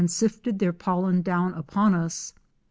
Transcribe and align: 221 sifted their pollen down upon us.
221 0.03 0.07
sifted 0.17 0.57
their 0.57 0.73
pollen 0.73 1.21
down 1.21 1.53
upon 1.53 1.93
us. 1.93 2.33